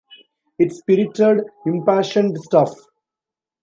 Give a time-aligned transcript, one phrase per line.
[0.57, 2.71] It's spirited, impassioned stuff.